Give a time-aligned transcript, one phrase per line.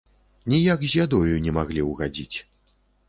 [0.45, 2.37] Ніяк з ядою не маглі ўгадзіць.